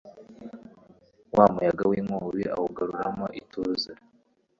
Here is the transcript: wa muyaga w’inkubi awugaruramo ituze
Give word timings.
wa 1.35 1.45
muyaga 1.53 1.83
w’inkubi 1.89 2.43
awugaruramo 2.53 3.25
ituze 3.41 3.91